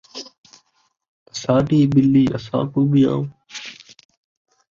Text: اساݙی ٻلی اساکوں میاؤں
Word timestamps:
اساݙی 1.31 1.79
ٻلی 1.91 2.23
اساکوں 2.37 2.85
میاؤں 2.91 3.25